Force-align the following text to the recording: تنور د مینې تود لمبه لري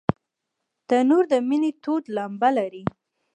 تنور 0.87 1.23
د 1.31 1.33
مینې 1.47 1.71
تود 1.83 2.03
لمبه 2.15 2.49
لري 2.57 2.83